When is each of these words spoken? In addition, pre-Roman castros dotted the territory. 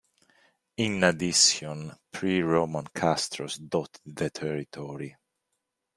In 0.77 1.03
addition, 1.03 1.91
pre-Roman 2.11 2.85
castros 2.87 3.57
dotted 3.57 4.01
the 4.03 4.31
territory. 4.31 5.15